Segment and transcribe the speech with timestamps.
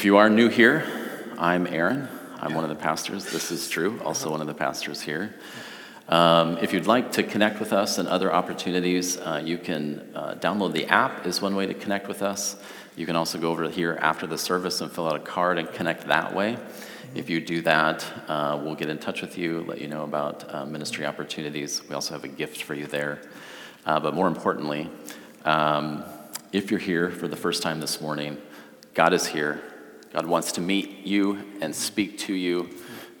[0.00, 0.82] If you are new here,
[1.36, 2.08] I'm Aaron.
[2.38, 3.30] I'm one of the pastors.
[3.30, 5.34] This is Drew, also one of the pastors here.
[6.08, 10.36] Um, if you'd like to connect with us and other opportunities, uh, you can uh,
[10.36, 12.56] download the app is one way to connect with us.
[12.96, 15.70] You can also go over here after the service and fill out a card and
[15.70, 16.56] connect that way.
[17.14, 20.54] If you do that, uh, we'll get in touch with you, let you know about
[20.54, 21.86] uh, ministry opportunities.
[21.86, 23.20] We also have a gift for you there.
[23.84, 24.88] Uh, but more importantly,
[25.44, 26.04] um,
[26.52, 28.38] if you're here for the first time this morning,
[28.94, 29.62] God is here.
[30.12, 32.68] God wants to meet you and speak to you.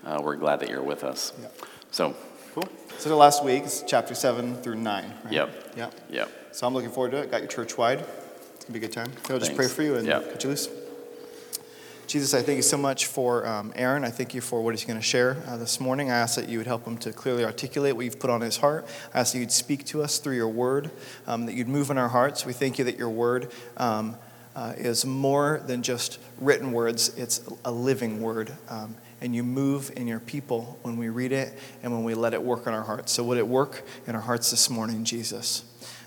[0.04, 1.32] Uh, we're glad that you're with us.
[1.40, 1.62] Yep.
[1.90, 2.16] So,
[2.54, 2.68] Cool.
[2.98, 5.14] So the last week is chapter 7 through 9.
[5.24, 5.32] Right?
[5.32, 5.72] Yep.
[5.76, 5.94] Yep.
[6.10, 6.48] yep.
[6.52, 7.30] So I'm looking forward to it.
[7.30, 8.00] Got your church wide.
[8.00, 9.12] It's going to be a good time.
[9.26, 10.32] So I'll just pray for you and Yep.
[10.32, 10.68] cut you loose.
[12.08, 14.02] Jesus, I thank you so much for um, Aaron.
[14.02, 16.10] I thank you for what he's going to share uh, this morning.
[16.10, 18.56] I ask that you would help him to clearly articulate what you've put on his
[18.56, 18.84] heart.
[19.14, 20.90] I ask that you'd speak to us through your word,
[21.28, 22.44] um, that you'd move in our hearts.
[22.44, 24.16] We thank you that your word um,
[24.60, 28.52] uh, is more than just written words, it's a living word.
[28.68, 32.34] Um, and you move in your people when we read it and when we let
[32.34, 33.12] it work on our hearts.
[33.12, 35.64] So, would it work in our hearts this morning, Jesus?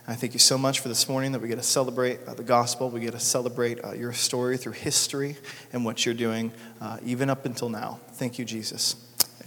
[0.08, 2.44] I thank you so much for this morning that we get to celebrate uh, the
[2.44, 2.92] gospel.
[2.92, 5.38] We get to celebrate uh, your story through history
[5.72, 8.00] and what you're doing, uh, even up until now.
[8.14, 8.96] Thank you, Jesus.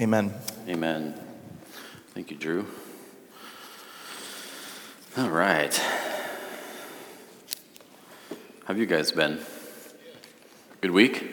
[0.01, 0.35] Amen.
[0.69, 1.15] Amen.
[2.13, 2.67] Thank you, Drew.
[5.17, 5.81] All right.
[8.67, 9.39] Have you guys been?
[10.81, 11.25] Good week?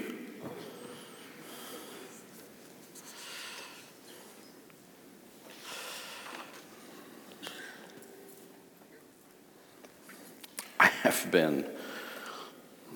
[10.80, 11.66] I have been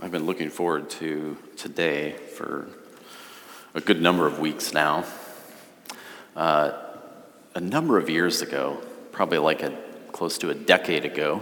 [0.03, 2.67] I've been looking forward to today for
[3.73, 5.03] a good number of weeks now.
[6.35, 6.73] Uh,
[7.55, 9.75] a number of years ago, probably like a
[10.11, 11.41] close to a decade ago,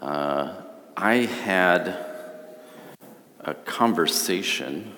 [0.00, 0.54] uh,
[1.02, 1.96] I had
[3.40, 4.92] a conversation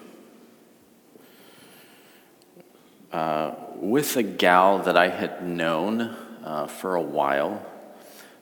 [3.13, 6.01] uh, with a gal that I had known
[6.43, 7.65] uh, for a while,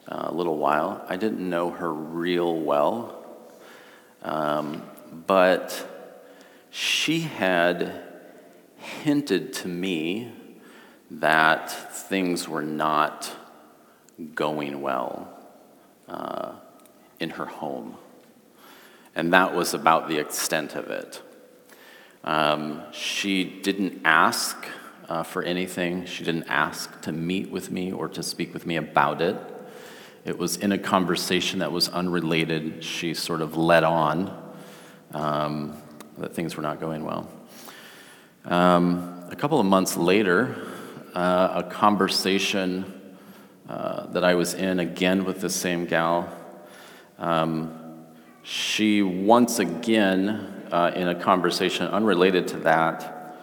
[0.09, 1.05] uh, a little while.
[1.07, 3.27] I didn't know her real well,
[4.23, 4.83] um,
[5.27, 5.87] but
[6.71, 7.93] she had
[8.79, 10.33] hinted to me
[11.11, 13.31] that things were not
[14.35, 15.29] going well
[16.09, 16.53] uh,
[17.21, 17.97] in her home.
[19.15, 21.23] And that was about the extent of it.
[22.25, 24.57] Um, she didn't ask
[25.09, 28.77] uh, for anything, she didn't ask to meet with me or to speak with me
[28.77, 29.37] about it.
[30.25, 32.85] It was in a conversation that was unrelated.
[32.85, 34.53] She sort of led on
[35.13, 35.83] um,
[36.19, 37.29] that things were not going well.
[38.45, 40.57] Um, a couple of months later,
[41.15, 43.17] uh, a conversation
[43.69, 46.29] uh, that I was in again with the same gal.
[47.21, 48.07] Um,
[48.43, 53.37] she once again, uh, in a conversation unrelated to that,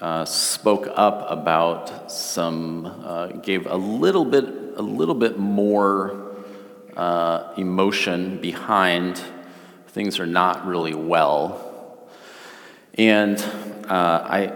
[0.00, 4.44] uh, spoke up about some, uh, gave a little bit,
[4.76, 6.34] a little bit more
[6.96, 9.22] uh, emotion behind
[9.88, 12.08] things are not really well.
[12.98, 13.38] And
[13.88, 14.46] uh, I,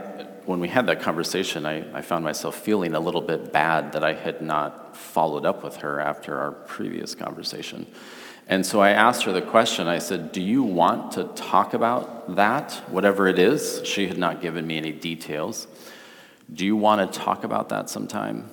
[0.44, 4.04] when we had that conversation, I, I found myself feeling a little bit bad that
[4.04, 7.86] I had not followed up with her after our previous conversation.
[8.50, 12.36] And so I asked her the question I said, Do you want to talk about
[12.36, 13.82] that, whatever it is?
[13.84, 15.66] She had not given me any details.
[16.52, 18.48] Do you want to talk about that sometime?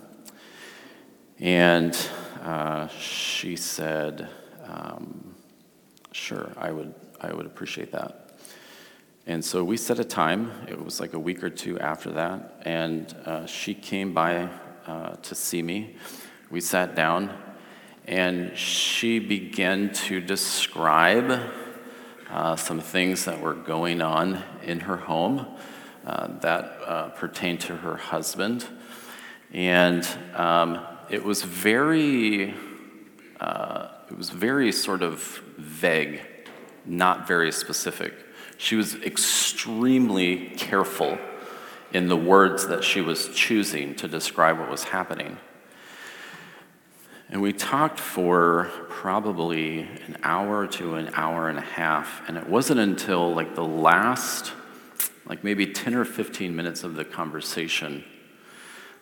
[1.39, 1.97] And
[2.44, 4.28] uh, she said,
[4.67, 5.34] um,
[6.11, 8.38] Sure, I would, I would appreciate that.
[9.28, 10.51] And so we set a time.
[10.67, 12.61] It was like a week or two after that.
[12.63, 14.50] And uh, she came by
[14.85, 15.95] uh, to see me.
[16.51, 17.35] We sat down,
[18.07, 21.41] and she began to describe
[22.29, 25.45] uh, some things that were going on in her home
[26.05, 28.66] uh, that uh, pertained to her husband.
[29.53, 32.53] And um, it was very,
[33.40, 35.22] uh, it was very sort of
[35.58, 36.22] vague,
[36.85, 38.13] not very specific.
[38.58, 41.17] She was extremely careful
[41.91, 45.37] in the words that she was choosing to describe what was happening.
[47.35, 52.22] And we talked for probably an hour to an hour and a half.
[52.29, 54.53] And it wasn't until like the last,
[55.26, 58.05] like maybe 10 or 15 minutes of the conversation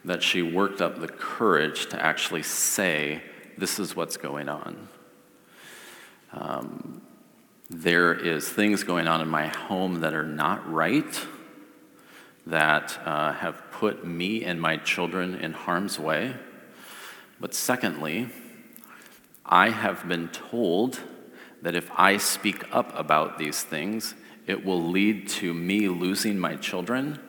[0.03, 3.21] that she worked up the courage to actually say,
[3.59, 4.87] This is what's going on.
[6.31, 7.03] Um,
[7.69, 11.27] there is things going on in my home that are not right,
[12.47, 16.33] that uh, have put me and my children in harm's way.
[17.39, 18.29] But secondly,
[19.45, 21.01] I have been told
[21.61, 24.15] that if I speak up about these things,
[24.47, 27.19] it will lead to me losing my children,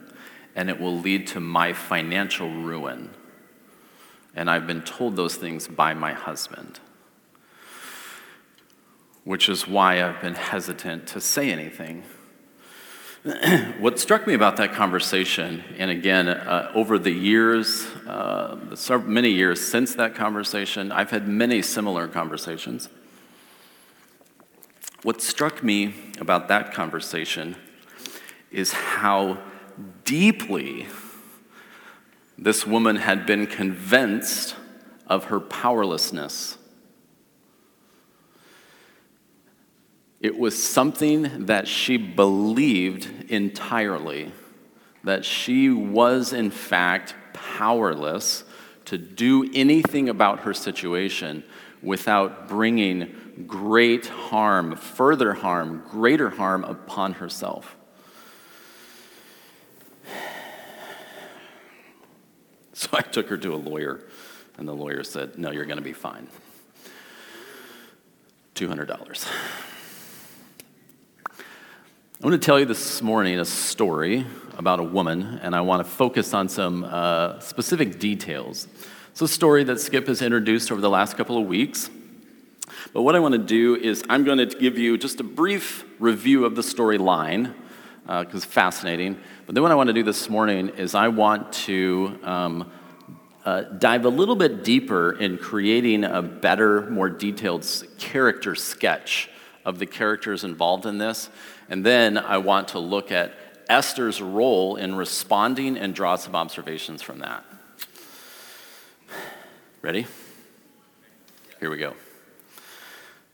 [0.56, 3.10] and it will lead to my financial ruin.
[4.34, 6.80] And I've been told those things by my husband,
[9.22, 12.04] which is why I've been hesitant to say anything.
[13.78, 19.30] what struck me about that conversation, and again, uh, over the years, uh, the many
[19.30, 22.90] years since that conversation, I've had many similar conversations.
[25.04, 27.56] What struck me about that conversation
[28.50, 29.38] is how
[30.04, 30.86] deeply
[32.36, 34.54] this woman had been convinced
[35.06, 36.58] of her powerlessness.
[40.24, 44.32] It was something that she believed entirely,
[45.02, 48.44] that she was in fact powerless
[48.86, 51.44] to do anything about her situation
[51.82, 57.76] without bringing great harm, further harm, greater harm upon herself.
[62.72, 64.00] So I took her to a lawyer,
[64.56, 66.28] and the lawyer said, No, you're going to be fine.
[68.54, 69.73] $200.
[72.24, 74.24] I want to tell you this morning a story
[74.56, 78.66] about a woman, and I want to focus on some uh, specific details.
[79.10, 81.90] It's a story that Skip has introduced over the last couple of weeks.
[82.94, 85.84] But what I want to do is I'm going to give you just a brief
[85.98, 87.52] review of the storyline
[88.06, 89.18] because uh, it's fascinating.
[89.44, 92.72] But then what I want to do this morning is I want to um,
[93.44, 99.28] uh, dive a little bit deeper in creating a better, more detailed character sketch
[99.66, 101.28] of the characters involved in this.
[101.68, 103.32] And then I want to look at
[103.68, 107.44] Esther's role in responding and draw some observations from that.
[109.80, 110.06] Ready?
[111.60, 111.94] Here we go.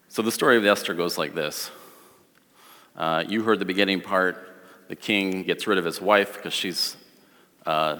[0.09, 1.71] So the story of Esther goes like this.
[2.97, 4.49] Uh, you heard the beginning part.
[4.89, 6.97] The king gets rid of his wife because she's
[7.65, 7.99] uh,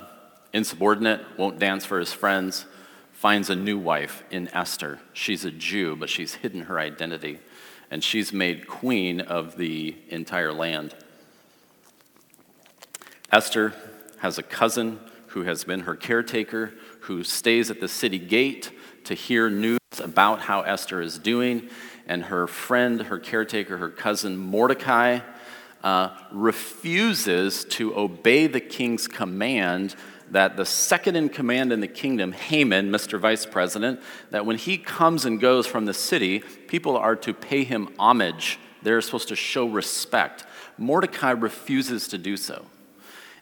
[0.53, 2.67] insubordinate, won't dance for his friends,
[3.13, 4.99] finds a new wife in Esther.
[5.13, 7.39] She's a Jew, but she's hidden her identity,
[7.91, 10.95] and she's made queen of the entire land.
[13.33, 13.75] Esther
[14.19, 16.73] has a cousin who has been her caretaker,
[17.03, 18.71] who stays at the city gate
[19.05, 21.69] to hear news about how Esther is doing
[22.07, 25.21] and her friend, her caretaker, her cousin Mordecai,
[25.83, 29.95] uh, refuses to obey the king's command
[30.31, 33.19] that the second in command in the kingdom, Haman, Mr.
[33.19, 34.01] Vice President,
[34.31, 38.59] that when he comes and goes from the city, people are to pay him homage.
[38.83, 40.45] They're supposed to show respect.
[40.79, 42.67] Mordecai refuses to do so.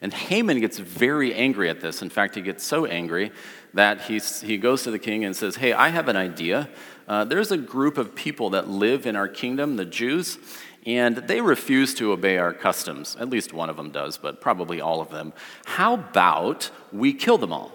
[0.00, 2.02] And Haman gets very angry at this.
[2.02, 3.32] In fact, he gets so angry
[3.75, 6.69] that he's, he goes to the king and says, Hey, I have an idea.
[7.08, 10.38] Uh, there's a group of people that live in our kingdom, the Jews,
[10.86, 13.16] and they refuse to obey our customs.
[13.20, 15.32] At least one of them does, but probably all of them.
[15.64, 17.72] How about we kill them all?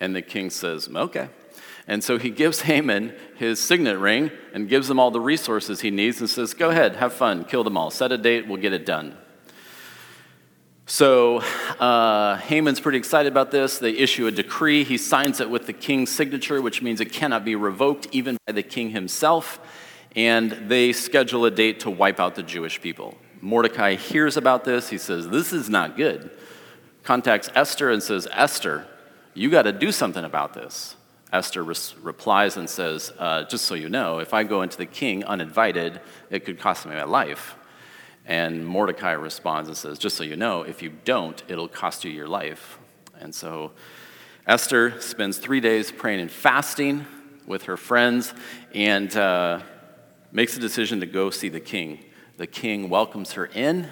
[0.00, 1.28] And the king says, Okay.
[1.88, 5.90] And so he gives Haman his signet ring and gives him all the resources he
[5.90, 7.90] needs and says, Go ahead, have fun, kill them all.
[7.90, 9.16] Set a date, we'll get it done.
[10.86, 11.38] So
[11.78, 13.78] uh, Haman's pretty excited about this.
[13.78, 14.84] They issue a decree.
[14.84, 18.52] He signs it with the king's signature, which means it cannot be revoked even by
[18.52, 19.60] the king himself.
[20.14, 23.16] And they schedule a date to wipe out the Jewish people.
[23.40, 24.88] Mordecai hears about this.
[24.88, 26.30] He says, This is not good.
[27.02, 28.86] Contacts Esther and says, Esther,
[29.34, 30.96] you got to do something about this.
[31.32, 35.24] Esther replies and says, uh, Just so you know, if I go into the king
[35.24, 36.00] uninvited,
[36.30, 37.56] it could cost me my life.
[38.24, 42.10] And Mordecai responds and says, Just so you know, if you don't, it'll cost you
[42.10, 42.78] your life.
[43.18, 43.72] And so
[44.46, 47.06] Esther spends three days praying and fasting
[47.46, 48.32] with her friends
[48.74, 49.60] and uh,
[50.32, 52.04] makes a decision to go see the king.
[52.38, 53.88] The king welcomes her in,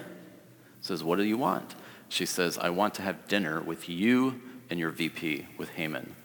[0.81, 1.75] says, What do you want?
[2.09, 6.15] She says, I want to have dinner with you and your VP, with Haman.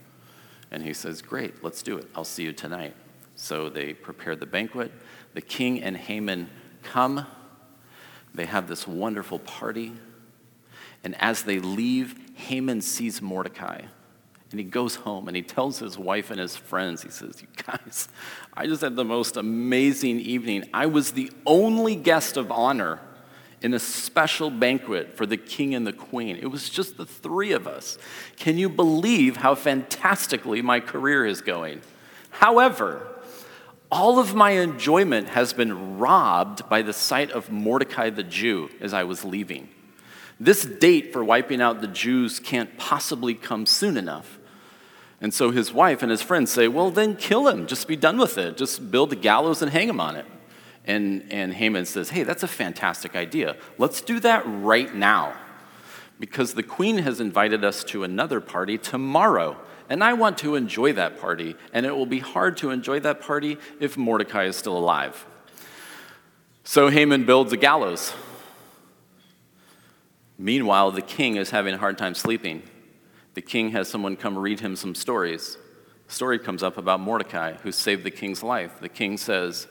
[0.71, 2.09] And he says, Great, let's do it.
[2.15, 2.95] I'll see you tonight.
[3.35, 4.91] So they prepare the banquet.
[5.35, 6.49] The king and Haman
[6.83, 7.27] come
[8.37, 9.95] they have this wonderful party.
[11.03, 13.83] And as they leave, Haman sees Mordecai.
[14.57, 17.49] And he goes home and he tells his wife and his friends, he says, You
[17.67, 18.09] guys,
[18.55, 20.65] I just had the most amazing evening.
[20.73, 22.99] I was the only guest of honor
[23.61, 26.37] in a special banquet for the king and the queen.
[26.37, 27.99] It was just the three of us.
[28.39, 31.83] Can you believe how fantastically my career is going?
[32.31, 33.07] However,
[33.93, 38.95] all of my enjoyment has been robbed by the sight of Mordecai the Jew as
[38.95, 39.69] I was leaving.
[40.41, 44.39] This date for wiping out the Jews can't possibly come soon enough.
[45.21, 47.67] And so his wife and his friends say, Well, then kill him.
[47.67, 48.57] Just be done with it.
[48.57, 50.27] Just build a gallows and hang him on it.
[50.85, 53.57] And, and Haman says, Hey, that's a fantastic idea.
[53.79, 55.35] Let's do that right now.
[56.21, 59.57] Because the queen has invited us to another party tomorrow.
[59.89, 61.57] And I want to enjoy that party.
[61.73, 65.25] And it will be hard to enjoy that party if Mordecai is still alive.
[66.65, 68.13] So Haman builds a gallows.
[70.39, 72.63] Meanwhile, the king is having a hard time sleeping.
[73.37, 75.59] The king has someone come read him some stories.
[76.09, 78.81] A story comes up about Mordecai, who saved the king's life.
[78.81, 79.69] The king says,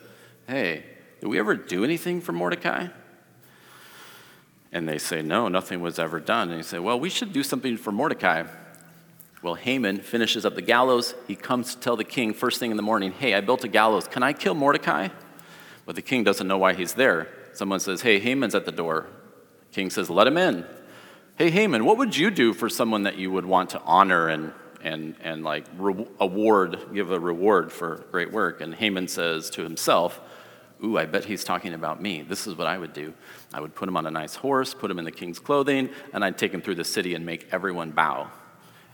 [0.48, 0.86] Hey,
[1.20, 2.90] did we ever do anything for Mordecai?
[4.72, 6.50] And they say, No, nothing was ever done.
[6.50, 8.44] And he say, Well, we should do something for Mordecai.
[9.42, 11.16] Well, Haman finishes up the gallows.
[11.28, 13.68] He comes to tell the king first thing in the morning, Hey, I built a
[13.68, 14.08] gallows.
[14.08, 15.08] Can I kill Mordecai?
[15.88, 17.30] But the king doesn't know why he's there.
[17.54, 19.08] Someone says, Hey, Haman's at the door.
[19.72, 20.68] King says, Let him in.
[21.38, 24.54] Hey, Haman, what would you do for someone that you would want to honor and,
[24.82, 28.62] and, and like re- award, give a reward for great work?
[28.62, 30.22] And Haman says to himself,
[30.82, 32.22] Ooh, I bet he's talking about me.
[32.22, 33.14] This is what I would do.
[33.54, 36.24] I would put him on a nice horse, put him in the king's clothing, and
[36.24, 38.32] I'd take him through the city and make everyone bow.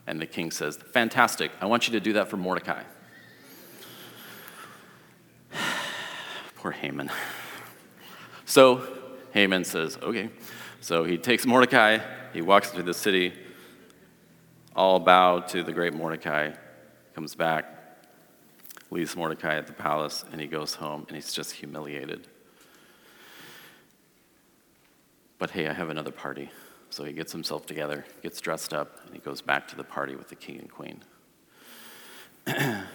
[0.08, 1.52] And the king says, Fantastic.
[1.62, 2.82] I want you to do that for Mordecai.
[6.56, 7.12] Poor Haman.
[8.46, 8.82] So
[9.32, 10.32] Haman says, Okay.
[10.80, 12.00] So he takes Mordecai,
[12.34, 13.34] he walks into the city,
[14.76, 16.52] all bow to the great Mordecai,
[17.14, 17.66] comes back,
[18.90, 22.28] leaves Mordecai at the palace, and he goes home, and he's just humiliated.
[25.38, 26.52] But hey, I have another party.
[26.92, 30.16] So he gets himself together, gets dressed up, and he goes back to the party
[30.16, 31.02] with the king and queen.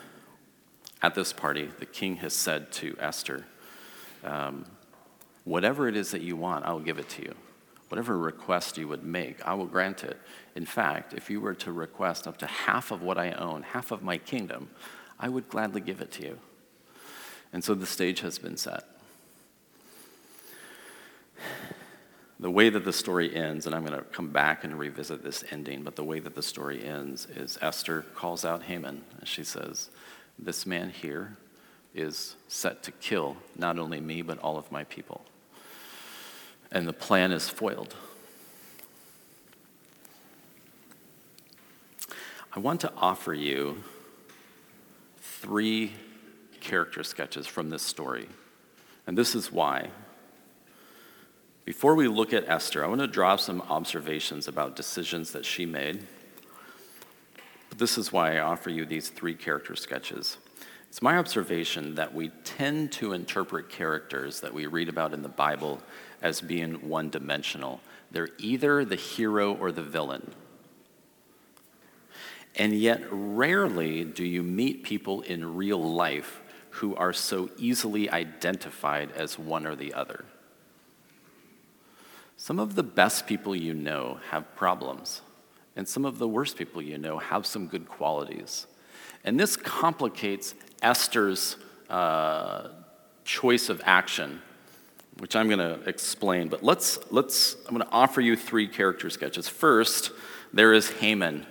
[1.03, 3.47] At this party, the king has said to Esther,
[4.23, 4.67] um,
[5.45, 7.35] Whatever it is that you want, I will give it to you.
[7.89, 10.19] Whatever request you would make, I will grant it.
[10.57, 13.93] In fact, if you were to request up to half of what I own, half
[13.93, 14.71] of my kingdom,
[15.21, 16.39] I would gladly give it to you.
[17.53, 18.85] And so the stage has been set.
[22.39, 25.43] The way that the story ends, and I'm going to come back and revisit this
[25.51, 29.43] ending, but the way that the story ends is Esther calls out Haman, and she
[29.43, 29.89] says,
[30.39, 31.37] This man here
[31.95, 35.25] is set to kill not only me, but all of my people
[36.71, 37.95] and the plan is foiled.
[42.53, 43.83] I want to offer you
[45.21, 45.93] three
[46.61, 48.29] character sketches from this story.
[49.07, 49.91] And this is why.
[51.67, 55.67] Before we look at Esther, I want to draw some observations about decisions that she
[55.67, 56.07] made.
[57.69, 60.39] But this is why I offer you these three character sketches.
[60.89, 65.29] It's my observation that we tend to interpret characters that we read about in the
[65.29, 65.83] Bible
[66.27, 67.81] as being one dimensional.
[68.11, 70.33] They're either the hero or the villain.
[72.57, 79.13] And yet, rarely do you meet people in real life who are so easily identified
[79.13, 80.25] as one or the other.
[82.37, 85.23] Some of the best people you know have problems,
[85.77, 88.67] and some of the worst people you know have some good qualities.
[89.25, 91.57] And this complicates Esther's
[91.89, 92.69] uh,
[93.25, 94.43] choice of action
[95.19, 96.49] which I'm going to explain.
[96.49, 99.49] But let's, let's, I'm going to offer you three character sketches.
[99.49, 100.11] First,
[100.53, 101.47] there is Haman.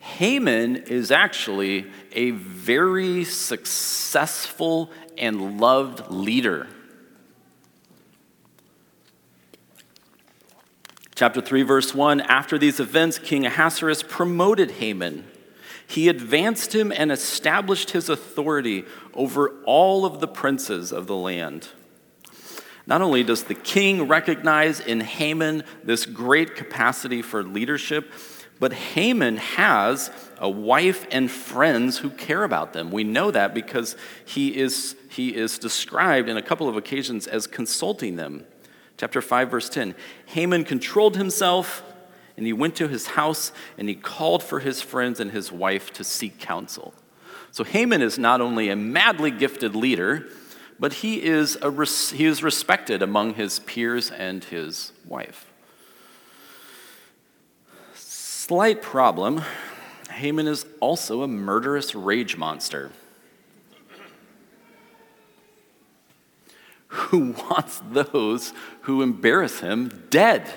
[0.00, 6.66] Haman is actually a very successful and loved leader.
[11.14, 15.24] Chapter 3, verse 1 After these events, King Ahasuerus promoted Haman.
[15.84, 18.84] He advanced him and established his authority
[19.14, 21.68] over all of the princes of the land.
[22.88, 28.10] Not only does the king recognize in Haman this great capacity for leadership,
[28.58, 32.90] but Haman has a wife and friends who care about them.
[32.90, 37.46] We know that because he is, he is described in a couple of occasions as
[37.46, 38.46] consulting them.
[38.96, 41.82] Chapter 5, verse 10 Haman controlled himself,
[42.38, 45.92] and he went to his house, and he called for his friends and his wife
[45.92, 46.94] to seek counsel.
[47.50, 50.26] So Haman is not only a madly gifted leader,
[50.78, 51.70] but he is, a,
[52.14, 55.50] he is respected among his peers and his wife.
[57.94, 59.42] Slight problem
[60.10, 62.90] Haman is also a murderous rage monster
[66.88, 70.50] who wants those who embarrass him dead,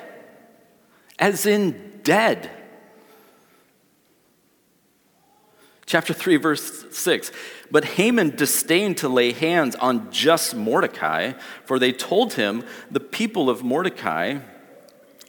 [1.19, 2.49] as in dead.
[5.91, 7.33] Chapter 3, verse 6.
[7.69, 11.33] But Haman disdained to lay hands on just Mordecai,
[11.65, 14.37] for they told him the people of Mordecai,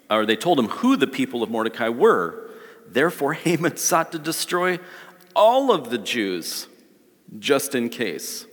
[0.08, 2.48] or they told him who the people of Mordecai were.
[2.86, 4.78] Therefore, Haman sought to destroy
[5.34, 6.68] all of the Jews,
[7.40, 8.46] just in case.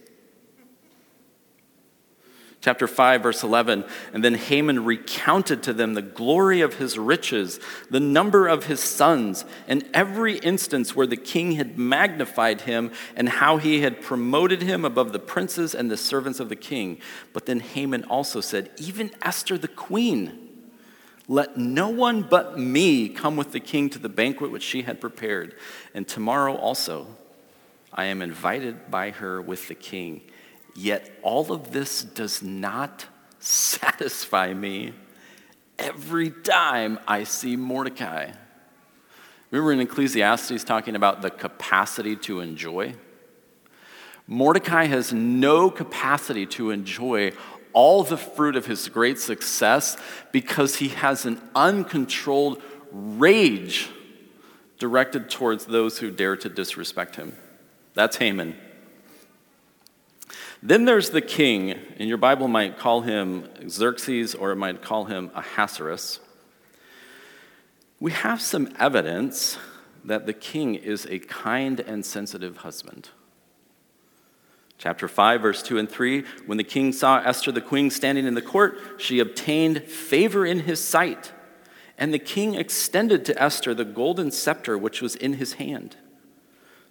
[2.61, 3.85] Chapter 5, verse 11.
[4.13, 8.81] And then Haman recounted to them the glory of his riches, the number of his
[8.81, 14.61] sons, and every instance where the king had magnified him, and how he had promoted
[14.61, 16.99] him above the princes and the servants of the king.
[17.31, 20.49] But then Haman also said, Even Esther the queen,
[21.29, 24.99] let no one but me come with the king to the banquet which she had
[24.99, 25.55] prepared.
[25.93, 27.07] And tomorrow also
[27.93, 30.21] I am invited by her with the king.
[30.75, 33.05] Yet all of this does not
[33.39, 34.93] satisfy me
[35.77, 38.31] every time I see Mordecai.
[39.51, 42.95] Remember in Ecclesiastes talking about the capacity to enjoy?
[44.27, 47.31] Mordecai has no capacity to enjoy
[47.73, 49.97] all the fruit of his great success
[50.31, 52.61] because he has an uncontrolled
[52.91, 53.89] rage
[54.77, 57.35] directed towards those who dare to disrespect him.
[57.93, 58.55] That's Haman.
[60.61, 65.05] Then there's the king, and your Bible might call him Xerxes or it might call
[65.05, 66.19] him Ahasuerus.
[67.99, 69.57] We have some evidence
[70.03, 73.09] that the king is a kind and sensitive husband.
[74.77, 78.33] Chapter 5, verse 2 and 3 When the king saw Esther the queen standing in
[78.33, 81.31] the court, she obtained favor in his sight.
[81.97, 85.97] And the king extended to Esther the golden scepter which was in his hand.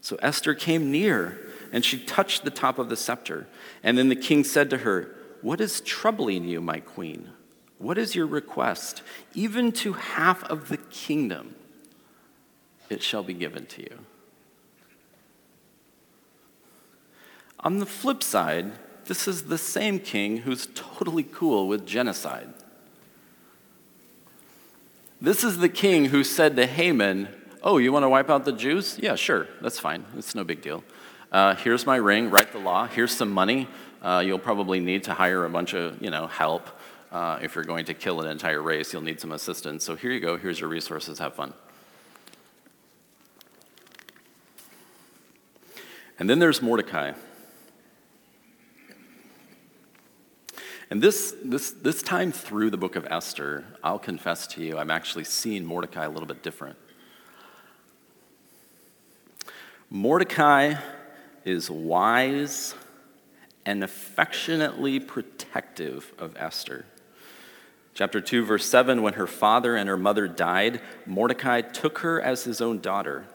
[0.02, 3.46] So Esther came near and she touched the top of the scepter.
[3.82, 7.30] And then the king said to her, What is troubling you, my queen?
[7.78, 9.02] What is your request?
[9.34, 11.54] Even to half of the kingdom
[12.90, 13.98] it shall be given to you.
[17.60, 18.72] On the flip side,
[19.06, 22.48] this is the same king who's totally cool with genocide.
[25.20, 27.28] This is the king who said to Haman,
[27.62, 28.98] Oh, you want to wipe out the Jews?
[29.02, 30.04] Yeah, sure, that's fine.
[30.16, 30.84] It's no big deal.
[31.30, 32.86] Uh, here's my ring, write the law.
[32.86, 33.68] Here's some money.
[34.00, 36.68] Uh, you'll probably need to hire a bunch of, you know, help.
[37.12, 39.84] Uh, if you're going to kill an entire race, you'll need some assistance.
[39.84, 40.38] So here you go.
[40.38, 41.18] Here's your resources.
[41.18, 41.52] Have fun.
[46.18, 47.12] And then there's Mordecai.
[50.90, 54.90] And this, this, this time through the book of Esther, I'll confess to you, I'm
[54.90, 56.76] actually seeing Mordecai a little bit different.
[59.90, 60.74] Mordecai
[61.44, 62.74] is wise
[63.64, 66.86] and affectionately protective of Esther.
[67.94, 72.44] Chapter 2, verse 7 When her father and her mother died, Mordecai took her as
[72.44, 73.26] his own daughter.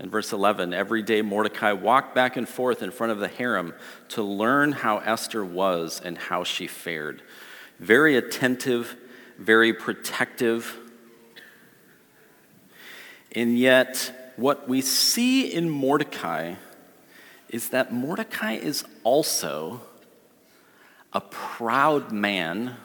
[0.00, 3.74] In verse 11, every day Mordecai walked back and forth in front of the harem
[4.08, 7.22] to learn how Esther was and how she fared.
[7.78, 8.96] Very attentive,
[9.38, 10.76] very protective.
[13.36, 16.54] And yet, what we see in Mordecai
[17.48, 19.80] is that Mordecai is also
[21.12, 22.76] a proud man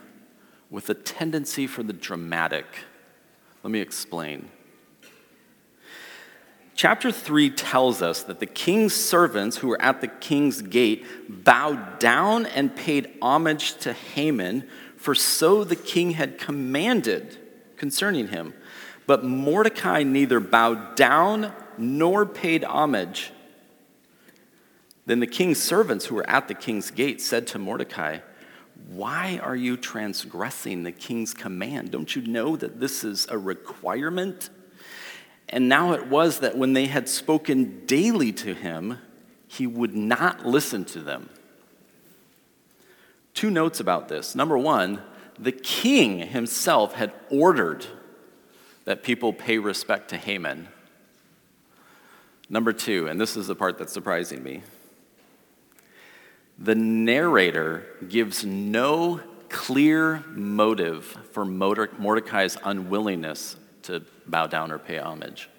[0.70, 2.66] with a tendency for the dramatic.
[3.62, 4.50] Let me explain.
[6.74, 11.98] Chapter 3 tells us that the king's servants who were at the king's gate bowed
[11.98, 17.36] down and paid homage to Haman, for so the king had commanded
[17.76, 18.54] concerning him.
[19.08, 23.32] But Mordecai neither bowed down nor paid homage.
[25.06, 28.18] Then the king's servants who were at the king's gate said to Mordecai,
[28.90, 31.90] Why are you transgressing the king's command?
[31.90, 34.50] Don't you know that this is a requirement?
[35.48, 38.98] And now it was that when they had spoken daily to him,
[39.46, 41.30] he would not listen to them.
[43.32, 44.34] Two notes about this.
[44.34, 45.00] Number one,
[45.38, 47.86] the king himself had ordered
[48.88, 50.66] that people pay respect to Haman.
[52.48, 54.62] Number two, and this is the part that's surprising me
[56.58, 59.20] the narrator gives no
[59.50, 65.50] clear motive for Mordecai's unwillingness to bow down or pay homage.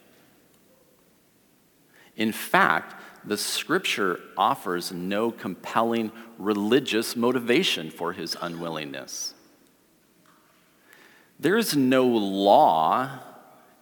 [2.15, 9.35] In fact, the scripture offers no compelling religious motivation for his unwillingness.
[11.39, 13.19] There is no law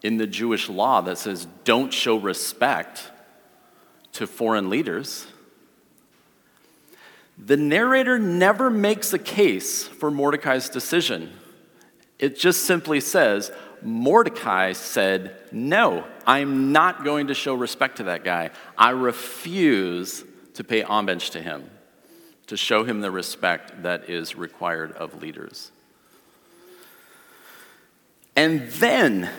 [0.04, 3.12] in the Jewish law that says don't show respect
[4.14, 5.26] to foreign leaders.
[7.38, 11.32] The narrator never makes a case for Mordecai's decision.
[12.20, 13.52] It just simply says,
[13.84, 18.50] Mordecai said, No, I'm not going to show respect to that guy.
[18.78, 20.24] I refuse
[20.56, 21.70] to pay homage to him,
[22.48, 25.72] to show him the respect that is required of leaders.
[28.38, 29.32] And then,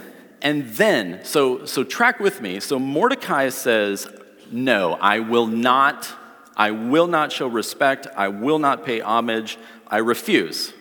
[0.42, 2.58] and then, so, so track with me.
[2.58, 4.08] So Mordecai says,
[4.50, 6.12] No, I will not,
[6.56, 8.08] I will not show respect.
[8.16, 9.56] I will not pay homage.
[9.86, 10.72] I refuse.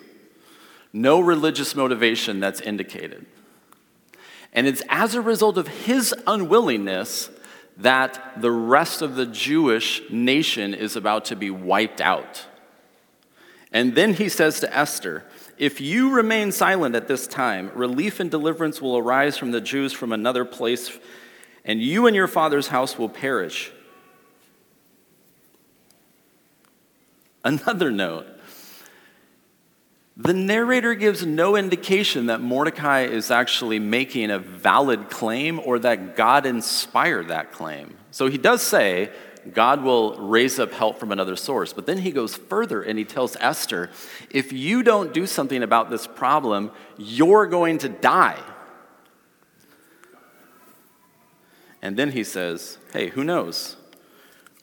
[0.92, 3.28] No religious motivation that's indicated.
[4.52, 7.30] And it's as a result of his unwillingness
[7.78, 12.48] that the rest of the Jewish nation is about to be wiped out.
[13.72, 15.24] And then he says to Esther,
[15.58, 19.92] If you remain silent at this time, relief and deliverance will arise from the Jews
[19.92, 20.98] from another place,
[21.66, 23.72] and you and your father's house will perish.
[27.44, 28.28] Another note
[30.20, 36.16] the narrator gives no indication that Mordecai is actually making a valid claim or that
[36.16, 37.96] God inspired that claim.
[38.10, 39.12] So he does say,
[39.54, 41.74] God will raise up help from another source.
[41.74, 43.90] But then he goes further and he tells Esther,
[44.30, 48.40] if you don't do something about this problem, you're going to die.
[51.82, 53.78] And then he says, hey, who knows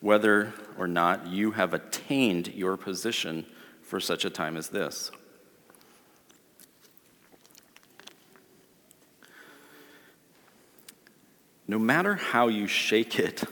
[0.01, 3.47] whether or not you have attained your position
[3.83, 5.11] for such a time as this?
[11.66, 13.44] No matter how you shake it,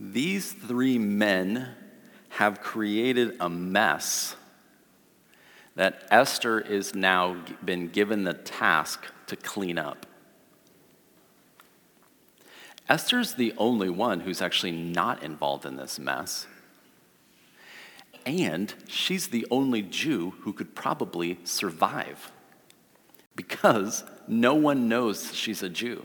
[0.00, 1.68] these three men
[2.30, 4.34] have created a mess
[5.76, 10.06] that Esther is now been given the task to clean up.
[12.88, 16.46] Esther's the only one who's actually not involved in this mess.
[18.26, 22.32] And she's the only Jew who could probably survive
[23.36, 26.02] because no one knows she's a Jew.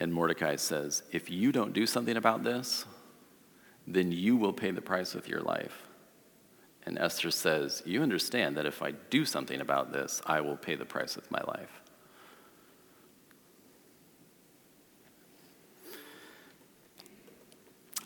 [0.00, 2.84] And Mordecai says, If you don't do something about this,
[3.86, 5.86] then you will pay the price with your life.
[6.86, 10.74] And Esther says, You understand that if I do something about this, I will pay
[10.74, 11.80] the price with my life.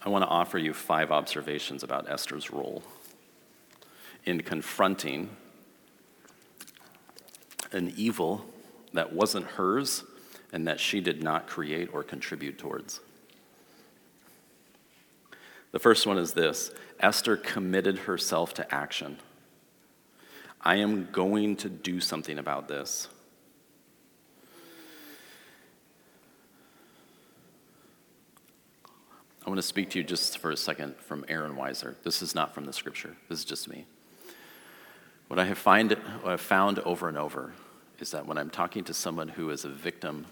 [0.04, 2.82] I want to offer you five observations about Esther's role
[4.24, 5.30] in confronting
[7.72, 8.44] an evil
[8.92, 10.04] that wasn't hers
[10.52, 13.00] and that she did not create or contribute towards.
[15.72, 19.18] The first one is this Esther committed herself to action.
[20.60, 23.08] I am going to do something about this.
[29.46, 31.94] I want to speak to you just for a second from Aaron Weiser.
[32.02, 33.86] This is not from the scripture, this is just me.
[35.28, 37.52] What I have, find, what I've found over and over
[37.98, 40.26] is that when I'm talking to someone who is a victim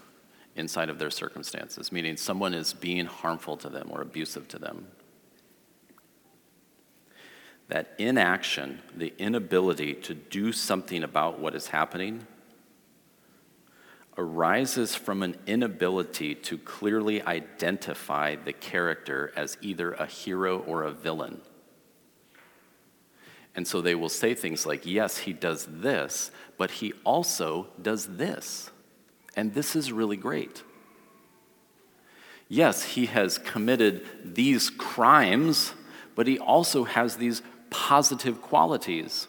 [0.57, 4.87] inside of their circumstances, meaning someone is being harmful to them or abusive to them.
[7.69, 12.25] That inaction, the inability to do something about what is happening,
[14.17, 20.91] arises from an inability to clearly identify the character as either a hero or a
[20.91, 21.41] villain.
[23.53, 28.17] And so they will say things like, yes, he does this, but he also does
[28.17, 28.71] this.
[29.37, 30.63] And this is really great.
[32.49, 35.73] Yes, he has committed these crimes,
[36.15, 39.27] but he also has these positive qualities.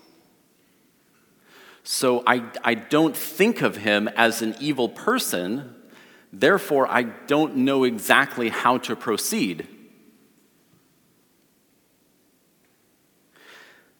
[1.82, 5.74] So I, I don't think of him as an evil person,
[6.32, 9.68] therefore, I don't know exactly how to proceed.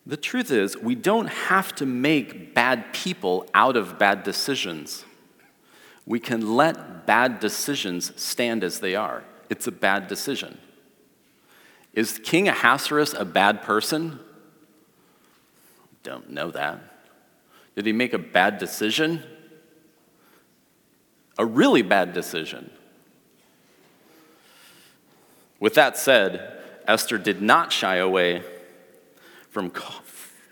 [0.07, 5.05] The truth is, we don't have to make bad people out of bad decisions
[6.09, 9.23] we can let bad decisions stand as they are.
[9.51, 10.57] It's a bad decision.
[11.93, 14.19] Is King Ahasuerus a bad person?
[16.03, 16.81] Don't know that.
[17.77, 19.23] Did he make a bad decision?
[21.37, 22.71] A really bad decision.
[25.61, 28.43] With that said, Esther did not shy away
[29.51, 29.69] from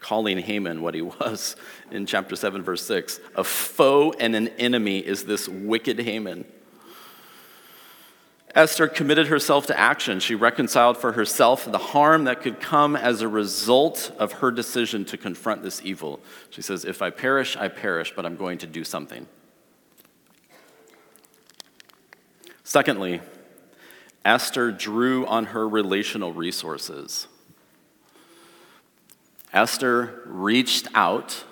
[0.06, 1.56] calling Haman what he was
[1.90, 3.18] in chapter 7, verse 6.
[3.34, 6.44] A foe and an enemy is this wicked Haman.
[8.54, 10.20] Esther committed herself to action.
[10.20, 15.04] She reconciled for herself the harm that could come as a result of her decision
[15.06, 16.20] to confront this evil.
[16.50, 19.26] She says, If I perish, I perish, but I'm going to do something.
[22.64, 23.20] Secondly,
[24.24, 27.26] Esther drew on her relational resources.
[29.52, 31.44] Esther reached out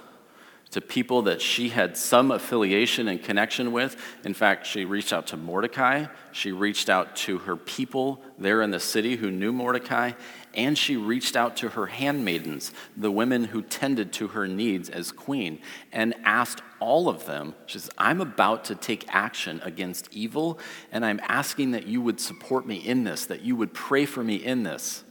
[0.75, 3.97] to people that she had some affiliation and connection with.
[4.25, 8.73] In fact, she reached out to Mordecai, she reached out to her people there in
[8.73, 10.11] the city who knew Mordecai,
[10.53, 15.13] and she reached out to her handmaidens, the women who tended to her needs as
[15.13, 15.61] queen,
[15.93, 20.59] and asked all of them, she says, I'm about to take action against evil,
[20.91, 24.25] and I'm asking that you would support me in this, that you would pray for
[24.25, 25.04] me in this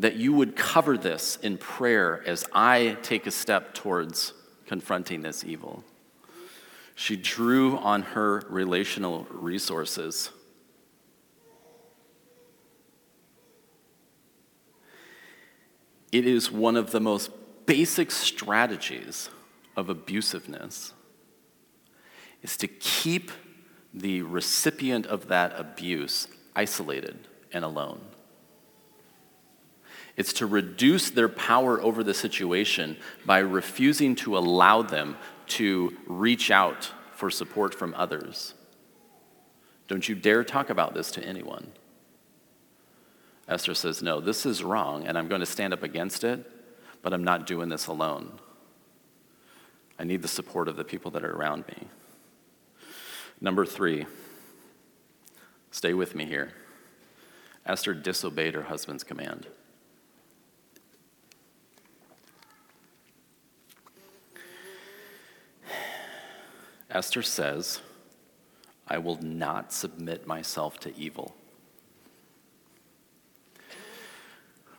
[0.00, 4.32] that you would cover this in prayer as I take a step towards
[4.66, 5.84] confronting this evil.
[6.94, 10.30] She drew on her relational resources.
[16.10, 17.30] It is one of the most
[17.66, 19.28] basic strategies
[19.76, 20.92] of abusiveness
[22.42, 23.30] is to keep
[23.92, 28.00] the recipient of that abuse isolated and alone.
[30.16, 35.16] It's to reduce their power over the situation by refusing to allow them
[35.48, 38.54] to reach out for support from others.
[39.88, 41.72] Don't you dare talk about this to anyone.
[43.48, 46.48] Esther says, No, this is wrong, and I'm going to stand up against it,
[47.02, 48.38] but I'm not doing this alone.
[49.98, 51.88] I need the support of the people that are around me.
[53.40, 54.06] Number three,
[55.70, 56.52] stay with me here.
[57.66, 59.46] Esther disobeyed her husband's command.
[66.90, 67.80] Esther says,
[68.86, 71.34] I will not submit myself to evil.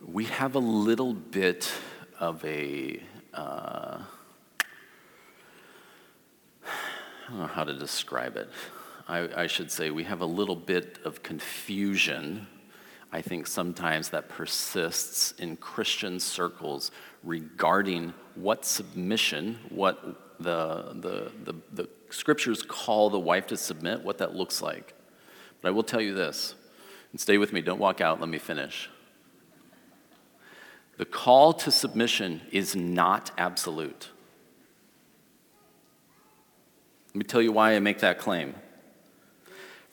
[0.04, 1.72] We have a little bit
[2.20, 4.02] of a, uh,
[6.64, 8.50] I don't know how to describe it.
[9.08, 12.46] I, I should say we have a little bit of confusion,
[13.12, 16.90] I think sometimes that persists in Christian circles
[17.22, 24.18] regarding what submission, what the, the, the, the scriptures call the wife to submit, what
[24.18, 24.94] that looks like.
[25.60, 26.54] But I will tell you this,
[27.12, 28.88] and stay with me, don't walk out, let me finish.
[30.96, 34.08] The call to submission is not absolute.
[37.08, 38.54] Let me tell you why I make that claim.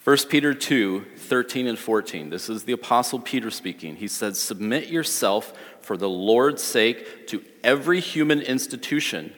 [0.09, 2.31] 1 Peter 2 13 and 14.
[2.31, 3.95] This is the Apostle Peter speaking.
[3.95, 9.35] He says, Submit yourself for the Lord's sake to every human institution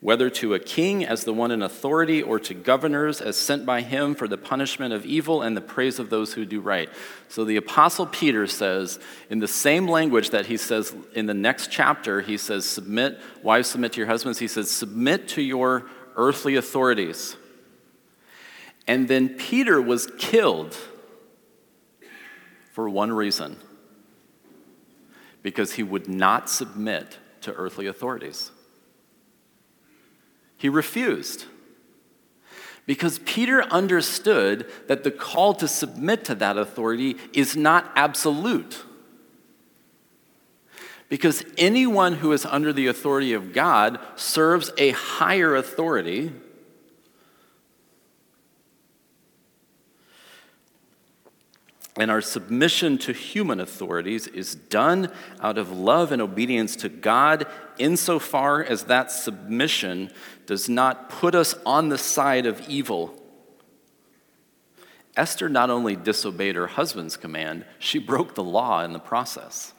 [0.00, 3.80] whether to a king as the one in authority or to governors as sent by
[3.80, 6.88] him for the punishment of evil and the praise of those who do right.
[7.26, 11.72] So the apostle Peter says in the same language that he says in the next
[11.72, 16.54] chapter he says submit wives submit to your husbands he says submit to your earthly
[16.54, 17.36] authorities.
[18.88, 20.74] And then Peter was killed
[22.72, 23.58] for one reason.
[25.42, 28.50] Because he would not submit to earthly authorities.
[30.56, 31.44] He refused.
[32.86, 38.84] Because Peter understood that the call to submit to that authority is not absolute.
[41.10, 46.32] Because anyone who is under the authority of God serves a higher authority
[51.98, 57.46] and our submission to human authorities is done out of love and obedience to God,
[57.76, 60.10] insofar as that submission
[60.46, 63.20] does not put us on the side of evil.
[65.16, 69.72] Esther not only disobeyed her husband's command, she broke the law in the process.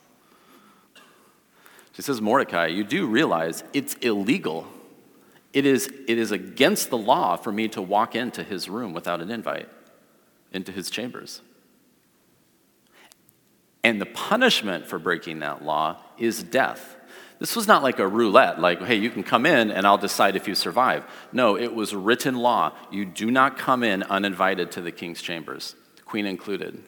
[1.92, 4.66] She says, Mordecai, you do realize it's illegal.
[5.54, 9.22] It is, it is against the law for me to walk into his room without
[9.22, 9.68] an invite,
[10.52, 11.40] into his chambers.
[13.82, 16.96] And the punishment for breaking that law is death.
[17.38, 20.36] This was not like a roulette, like, hey, you can come in and I'll decide
[20.36, 21.04] if you survive.
[21.32, 22.72] No, it was written law.
[22.90, 26.82] You do not come in uninvited to the king's chambers, the queen included.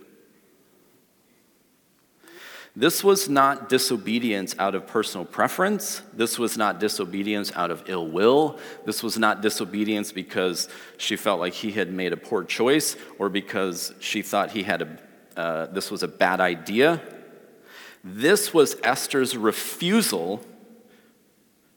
[2.77, 6.03] This was not disobedience out of personal preference.
[6.15, 8.59] This was not disobedience out of ill will.
[8.87, 13.29] This was not disobedience because she felt like he had made a poor choice or
[13.29, 14.99] because she thought he had a
[15.37, 17.01] uh, this was a bad idea.
[18.05, 20.41] This was Esther's refusal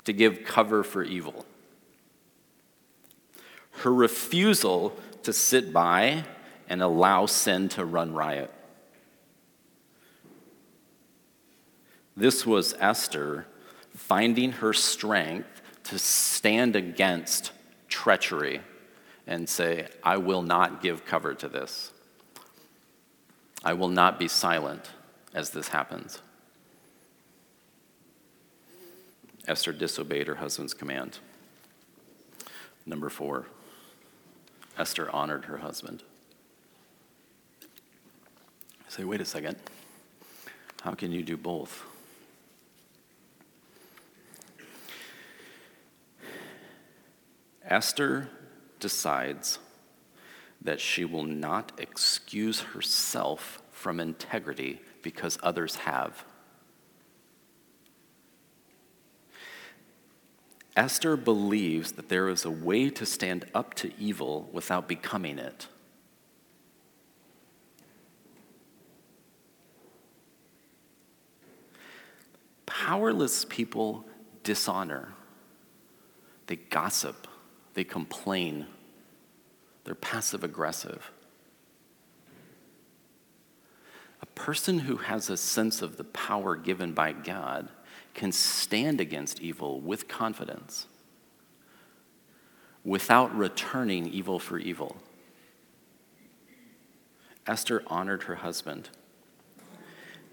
[0.06, 1.46] to give cover for evil.
[3.72, 6.24] Her refusal to sit by
[6.68, 8.52] and allow sin to run riot.
[12.18, 13.46] This was Esther
[13.96, 17.52] finding her strength to stand against
[17.88, 18.62] treachery
[19.28, 21.92] and say, I will not give cover to this.
[23.66, 24.92] I will not be silent
[25.34, 26.22] as this happens.
[29.48, 31.18] Esther disobeyed her husband's command.
[32.86, 33.48] Number four,
[34.78, 36.04] Esther honored her husband.
[37.64, 39.58] I say, wait a second.
[40.82, 41.84] How can you do both?
[47.64, 48.30] Esther
[48.80, 49.58] decides
[50.66, 56.26] that she will not excuse herself from integrity because others have.
[60.76, 65.68] Esther believes that there is a way to stand up to evil without becoming it.
[72.66, 74.06] Powerless people
[74.44, 75.14] dishonor,
[76.48, 77.28] they gossip,
[77.74, 78.66] they complain,
[79.86, 81.12] they're passive aggressive.
[84.22, 87.70] A person who has a sense of the power given by God
[88.14, 90.88] can stand against evil with confidence
[92.84, 94.98] without returning evil for evil.
[97.48, 98.90] Esther honored her husband.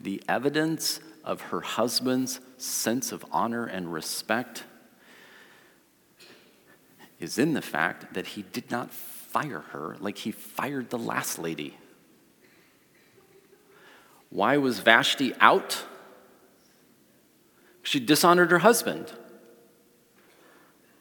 [0.00, 4.64] The evidence of her husband's sense of honor and respect
[7.20, 8.92] is in the fact that he did not
[9.32, 11.76] fire her like he fired the last lady.
[14.28, 15.84] Why was Vashti out?
[17.82, 19.12] She dishonored her husband.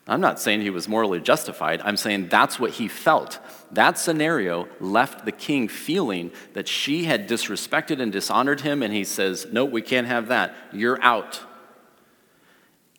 [0.07, 1.81] I'm not saying he was morally justified.
[1.81, 3.39] I'm saying that's what he felt.
[3.71, 9.03] That scenario left the king feeling that she had disrespected and dishonored him, and he
[9.03, 10.53] says, No, we can't have that.
[10.73, 11.41] You're out.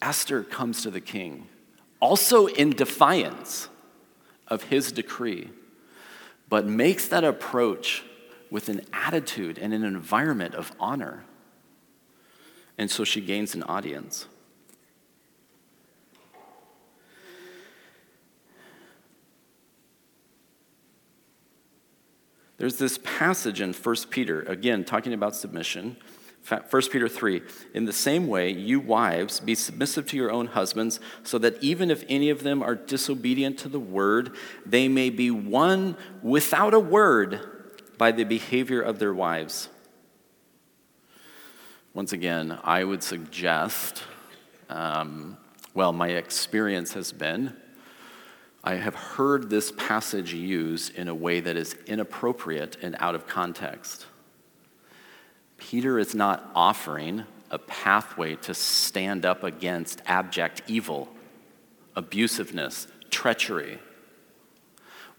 [0.01, 1.49] Esther comes to the king,
[2.01, 3.69] also in defiance
[4.53, 5.49] of his decree,
[6.51, 8.05] but makes that approach
[8.51, 11.25] with an attitude and an environment of honor.
[12.77, 14.27] And so she gains an audience.
[22.59, 25.97] There's this passage in 1 Peter, again, talking about submission.
[26.49, 27.43] 1 Peter 3
[27.75, 31.91] In the same way, you wives, be submissive to your own husbands, so that even
[31.91, 34.35] if any of them are disobedient to the word,
[34.67, 37.41] they may be won without a word
[37.97, 39.69] by the behavior of their wives.
[41.95, 44.03] Once again, I would suggest,
[44.69, 45.37] um,
[45.75, 47.57] well, my experience has been
[48.65, 53.27] I have heard this passage used in a way that is inappropriate and out of
[53.27, 54.07] context.
[55.71, 61.09] Peter is not offering a pathway to stand up against abject evil,
[61.97, 63.79] abusiveness, treachery.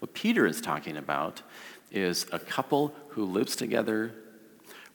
[0.00, 1.40] What Peter is talking about
[1.90, 4.12] is a couple who lives together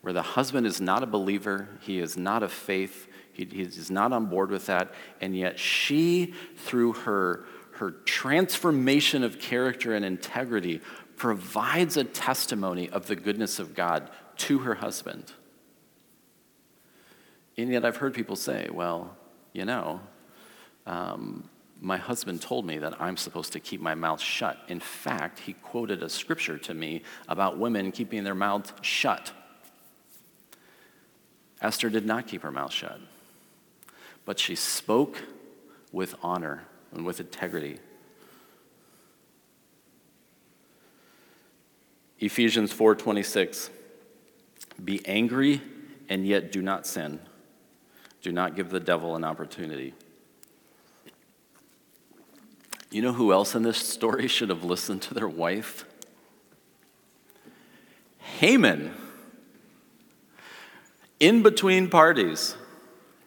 [0.01, 3.89] where the husband is not a believer, he is not of faith, he, he is
[3.89, 10.03] not on board with that, and yet she, through her her transformation of character and
[10.03, 10.81] integrity
[11.15, 15.31] provides a testimony of the goodness of God to her husband.
[17.61, 19.17] And yet, I've heard people say, well,
[19.51, 19.99] you know,
[20.85, 21.49] um,
[21.81, 24.57] my husband told me that I'm supposed to keep my mouth shut.
[24.69, 29.33] In fact, he quoted a scripture to me about women keeping their mouths shut.
[31.61, 32.99] Esther did not keep her mouth shut,
[34.23, 35.21] but she spoke
[35.91, 37.79] with honor and with integrity.
[42.19, 43.69] Ephesians 4:26
[44.83, 45.61] Be angry
[46.07, 47.19] and yet do not sin.
[48.21, 49.93] Do not give the devil an opportunity.
[52.91, 55.86] You know who else in this story should have listened to their wife?
[58.39, 58.93] Haman.
[61.19, 62.55] In between parties,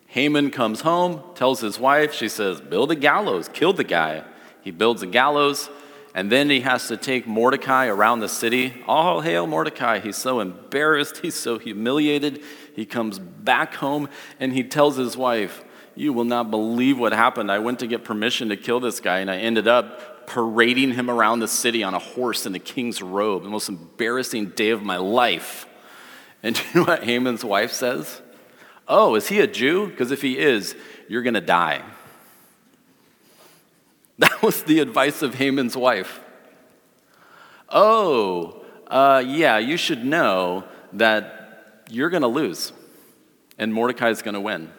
[0.06, 4.24] Haman comes home, tells his wife, she says, Build a gallows, kill the guy.
[4.62, 5.70] He builds a gallows,
[6.14, 8.82] and then he has to take Mordecai around the city.
[8.86, 10.00] All hail Mordecai.
[10.00, 12.42] He's so embarrassed, he's so humiliated.
[12.74, 14.08] He comes back home
[14.40, 17.50] and he tells his wife, You will not believe what happened.
[17.50, 21.10] I went to get permission to kill this guy, and I ended up parading him
[21.10, 24.82] around the city on a horse in the king's robe, the most embarrassing day of
[24.82, 25.66] my life.
[26.42, 28.22] And you know what Haman's wife says?
[28.88, 29.88] Oh, is he a Jew?
[29.88, 30.74] Because if he is,
[31.08, 31.82] you're going to die.
[34.18, 36.20] That was the advice of Haman's wife.
[37.68, 41.41] Oh, uh, yeah, you should know that
[41.92, 42.72] you're going to lose
[43.58, 44.72] and Mordecai is going to win.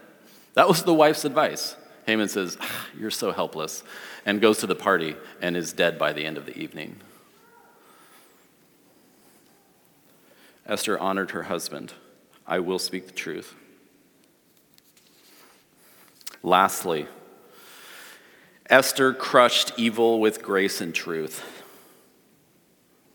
[0.55, 1.75] That was the wife's advice.
[2.05, 3.83] Haman says, ah, You're so helpless,
[4.25, 6.97] and goes to the party and is dead by the end of the evening.
[10.65, 11.93] Esther honored her husband.
[12.45, 13.55] I will speak the truth.
[16.41, 17.07] Lastly,
[18.69, 21.43] Esther crushed evil with grace and truth.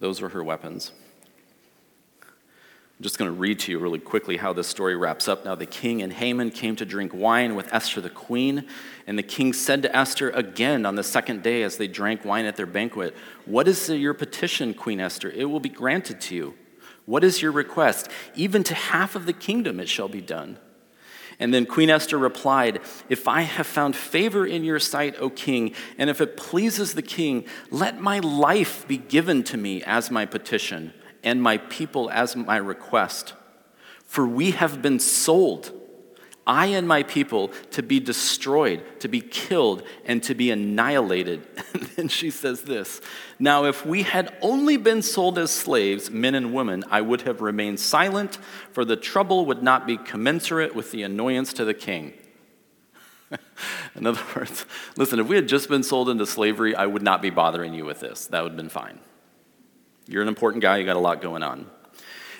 [0.00, 0.92] Those were her weapons.
[2.98, 5.44] I'm just going to read to you really quickly how this story wraps up.
[5.44, 8.66] Now, the king and Haman came to drink wine with Esther the queen,
[9.06, 12.44] and the king said to Esther again on the second day as they drank wine
[12.44, 15.30] at their banquet, What is your petition, Queen Esther?
[15.30, 16.54] It will be granted to you.
[17.06, 18.08] What is your request?
[18.34, 20.58] Even to half of the kingdom it shall be done.
[21.38, 25.72] And then Queen Esther replied, If I have found favor in your sight, O king,
[25.98, 30.26] and if it pleases the king, let my life be given to me as my
[30.26, 30.92] petition
[31.22, 33.34] and my people as my request.
[34.04, 35.70] For we have been sold,
[36.46, 41.46] I and my people, to be destroyed, to be killed, and to be annihilated.
[41.74, 43.00] And then she says this
[43.38, 47.42] Now, if we had only been sold as slaves, men and women, I would have
[47.42, 48.38] remained silent,
[48.72, 52.14] for the trouble would not be commensurate with the annoyance to the king.
[53.94, 54.64] In other words,
[54.96, 57.84] listen, if we had just been sold into slavery, I would not be bothering you
[57.84, 58.26] with this.
[58.26, 59.00] That would have been fine.
[60.08, 61.66] You're an important guy, you got a lot going on.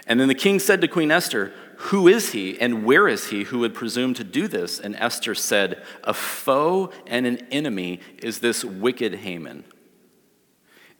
[0.07, 3.45] And then the king said to Queen Esther, Who is he and where is he
[3.45, 4.81] who would presume to do this?
[4.81, 9.65] And Esther said, A foe and an enemy is this wicked Haman.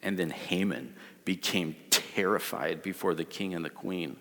[0.03, 0.95] And then Haman
[1.25, 4.19] became terrified before the king and the queen.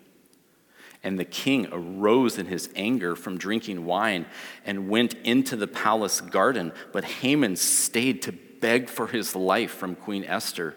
[1.04, 4.24] And the king arose in his anger from drinking wine
[4.64, 6.72] and went into the palace garden.
[6.92, 10.74] But Haman stayed to beg for his life from Queen Esther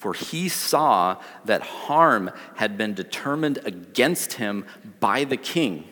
[0.00, 4.64] for he saw that harm had been determined against him
[4.98, 5.84] by the king.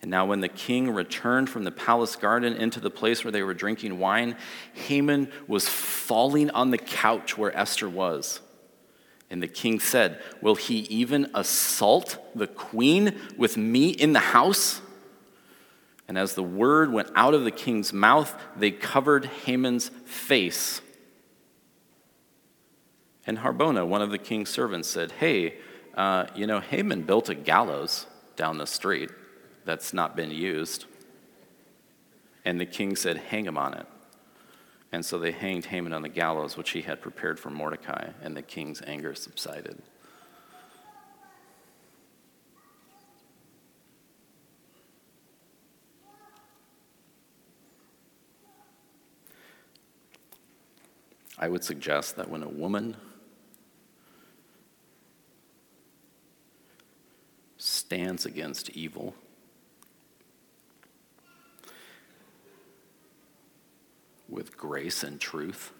[0.00, 3.42] And now, when the king returned from the palace garden into the place where they
[3.42, 4.36] were drinking wine,
[4.74, 8.38] Haman was falling on the couch where Esther was.
[9.28, 14.80] And the king said, Will he even assault the queen with me in the house?
[16.06, 20.80] And as the word went out of the king's mouth, they covered Haman's face
[23.28, 25.56] and Harbona, one of the king's servants, said, Hey,
[25.94, 28.06] uh, you know, Haman built a gallows
[28.36, 29.10] down the street
[29.66, 30.86] that's not been used.
[32.46, 33.86] And the king said, Hang him on it.
[34.92, 38.34] And so they hanged Haman on the gallows, which he had prepared for Mordecai, and
[38.34, 39.82] the king's anger subsided.
[51.38, 52.96] I would suggest that when a woman
[57.88, 59.14] stands against evil.
[64.28, 65.72] With grace and truth,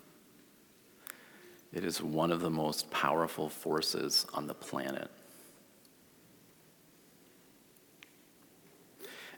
[1.71, 5.11] it is one of the most powerful forces on the planet.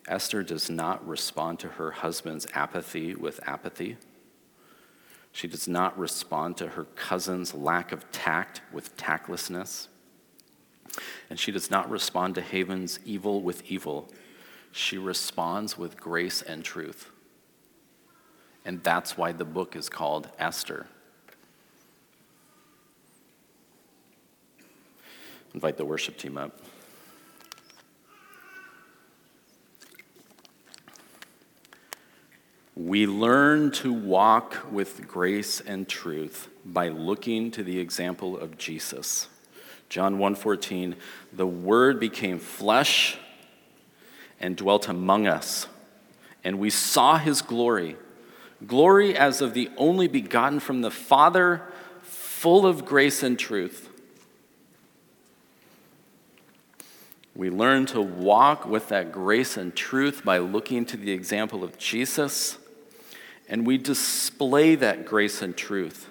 [0.06, 3.96] Esther does not respond to her husband's apathy with apathy.
[5.32, 9.88] She does not respond to her cousin's lack of tact with tactlessness.
[11.30, 14.10] And she does not respond to Haman's evil with evil.
[14.72, 17.10] She responds with grace and truth.
[18.64, 20.86] And that's why the book is called Esther.
[25.54, 26.60] Invite the worship team up.
[32.76, 39.28] We learn to walk with grace and truth by looking to the example of Jesus.
[39.90, 40.94] John 1:14,
[41.32, 43.18] the word became flesh
[44.38, 45.66] and dwelt among us,
[46.44, 47.96] and we saw his glory,
[48.66, 51.62] glory as of the only begotten from the Father,
[52.02, 53.88] full of grace and truth.
[57.34, 61.78] We learn to walk with that grace and truth by looking to the example of
[61.78, 62.58] Jesus,
[63.48, 66.09] and we display that grace and truth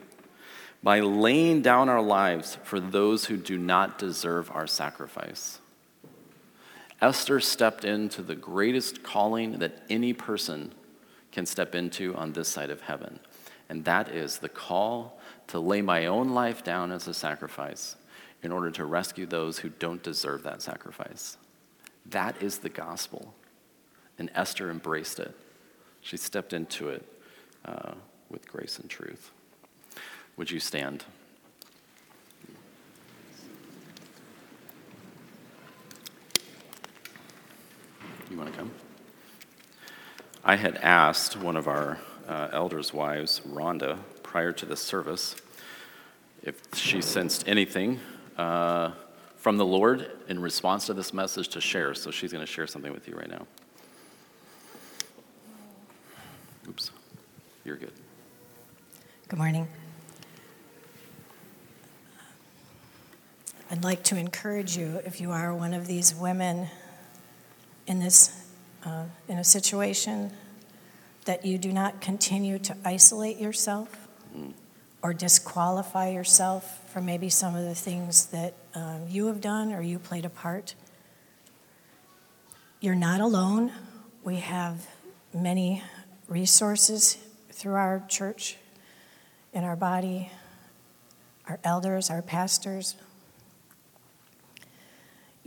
[0.82, 5.60] by laying down our lives for those who do not deserve our sacrifice.
[7.02, 10.74] Esther stepped into the greatest calling that any person
[11.32, 13.20] can step into on this side of heaven,
[13.70, 17.96] and that is the call to lay my own life down as a sacrifice
[18.42, 21.38] in order to rescue those who don't deserve that sacrifice.
[22.06, 23.34] That is the gospel,
[24.18, 25.36] and Esther embraced it.
[26.02, 27.06] She stepped into it
[27.66, 27.94] uh,
[28.30, 29.32] with grace and truth.
[30.40, 31.04] Would you stand?
[38.32, 38.72] You want to come?
[40.46, 45.36] I had asked one of our uh, elders' wives, Rhonda, prior to this service,
[46.42, 48.00] if she sensed anything
[48.38, 48.92] uh,
[49.36, 51.94] from the Lord in response to this message to share.
[51.94, 53.46] So she's going to share something with you right now.
[56.70, 56.92] Oops,
[57.66, 57.92] you're good.
[59.28, 59.68] Good morning.
[63.72, 66.70] I'd like to encourage you, if you are one of these women
[67.86, 68.36] in this
[68.84, 70.32] uh, in a situation,
[71.26, 74.08] that you do not continue to isolate yourself
[75.04, 79.84] or disqualify yourself from maybe some of the things that um, you have done or
[79.84, 80.74] you played a part.
[82.80, 83.72] You're not alone.
[84.24, 84.88] We have
[85.32, 85.84] many
[86.28, 87.20] resources
[87.52, 88.58] through our church,
[89.54, 90.32] in our body,
[91.48, 92.96] our elders, our pastors.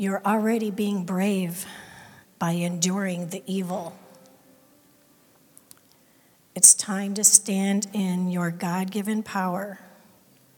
[0.02, 1.64] You're already being brave
[2.40, 3.96] by enduring the evil.
[6.56, 9.78] It's time to stand in your God given power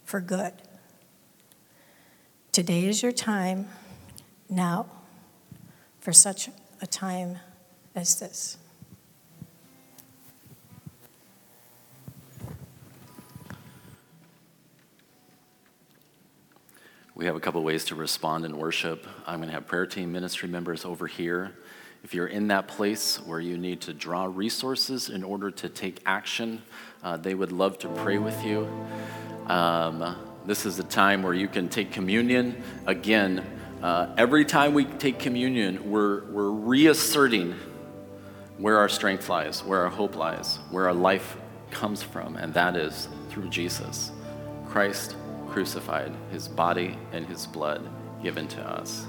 [0.03, 0.55] for good.
[2.53, 3.68] Today is your time,
[4.49, 4.86] now,
[6.01, 6.49] for such
[6.80, 7.36] a time
[7.95, 8.57] as this.
[17.17, 19.07] We have a couple ways to respond in worship.
[19.25, 21.53] I'm going to have prayer team ministry members over here.
[22.03, 26.01] If you're in that place where you need to draw resources in order to take
[26.05, 26.62] action,
[27.05, 28.69] uh, they would love to pray with you.
[29.47, 32.61] Um, this is a time where you can take communion.
[32.85, 33.47] Again,
[33.81, 37.55] uh, every time we take communion, we're, we're reasserting
[38.59, 41.37] where our strength lies, where our hope lies, where our life
[41.71, 44.11] comes from, and that is through Jesus.
[44.67, 45.15] Christ
[45.55, 47.89] crucified, his body and his blood
[48.21, 49.07] given to us.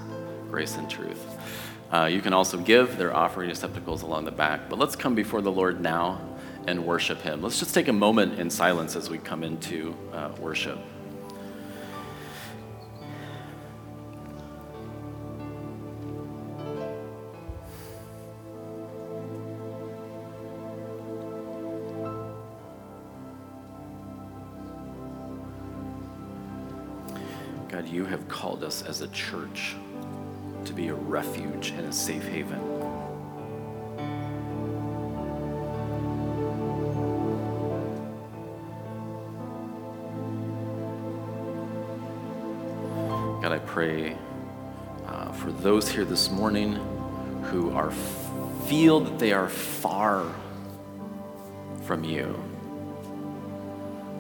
[0.48, 1.26] Grace and truth.
[1.92, 3.00] Uh, you can also give.
[3.00, 4.70] There are offering receptacles along the back.
[4.70, 6.22] But let's come before the Lord now
[6.68, 7.42] and worship him.
[7.42, 10.78] Let's just take a moment in silence as we come into uh, worship.
[27.96, 29.74] You have called us as a church
[30.66, 32.60] to be a refuge and a safe haven.
[43.42, 44.18] God, I pray
[45.06, 46.74] uh, for those here this morning
[47.44, 47.92] who are
[48.66, 50.26] feel that they are far
[51.84, 52.55] from you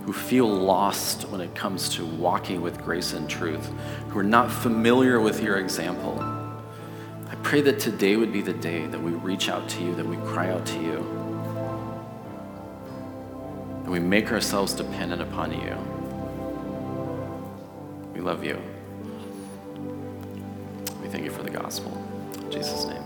[0.05, 3.71] who feel lost when it comes to walking with grace and truth,
[4.09, 6.19] who are not familiar with your example.
[7.27, 10.05] I pray that today would be the day that we reach out to you, that
[10.05, 10.97] we cry out to you,
[13.83, 15.75] and we make ourselves dependent upon you.
[18.13, 18.61] We love you.
[21.01, 21.91] We thank you for the gospel.
[22.43, 23.04] In Jesus' name.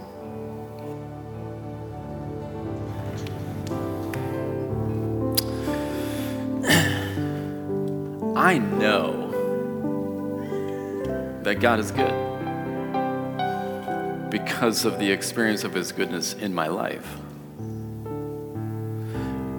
[8.49, 9.29] I know
[11.43, 12.11] that God is good
[14.31, 17.07] because of the experience of His goodness in my life.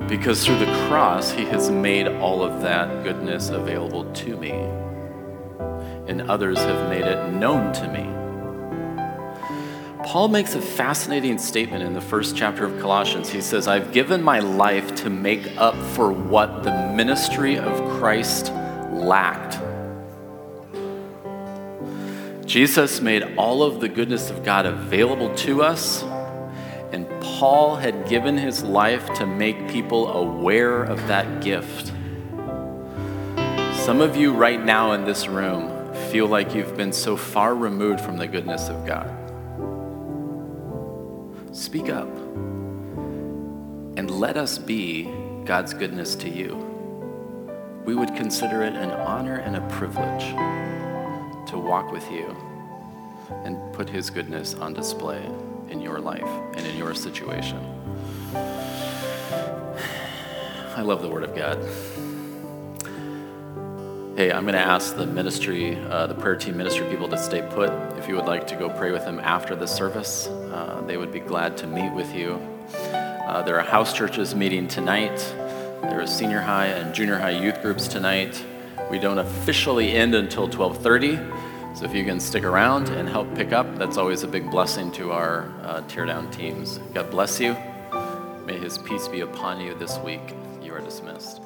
[0.08, 4.50] Because through the cross, He has made all of that goodness available to me,
[6.08, 8.08] and others have made it known to me.
[10.04, 13.30] Paul makes a fascinating statement in the first chapter of Colossians.
[13.30, 18.52] He says, I've given my life to make up for what the ministry of Christ
[19.00, 19.58] lacked.
[22.46, 26.02] Jesus made all of the goodness of God available to us,
[26.92, 31.92] and Paul had given his life to make people aware of that gift.
[33.84, 38.00] Some of you right now in this room feel like you've been so far removed
[38.00, 39.08] from the goodness of God.
[41.56, 42.08] Speak up
[43.96, 45.08] and let us be
[45.44, 46.69] God's goodness to you
[47.90, 50.26] we would consider it an honor and a privilege
[51.44, 52.36] to walk with you
[53.44, 55.28] and put His goodness on display
[55.70, 56.22] in your life
[56.54, 57.58] and in your situation.
[60.76, 61.58] I love the Word of God.
[64.16, 67.42] Hey, I'm going to ask the ministry, uh, the prayer team ministry people to stay
[67.42, 67.70] put.
[67.98, 71.10] If you would like to go pray with them after the service, uh, they would
[71.10, 72.34] be glad to meet with you.
[72.72, 75.18] Uh, there are house churches meeting tonight.
[75.82, 78.44] There is senior high and junior high youth groups tonight.
[78.90, 81.18] We don't officially end until 12:30,
[81.76, 84.92] so if you can stick around and help pick up, that's always a big blessing
[84.92, 86.78] to our uh, teardown teams.
[86.92, 87.56] God bless you.
[88.44, 90.34] May His peace be upon you this week.
[90.62, 91.40] You are dismissed.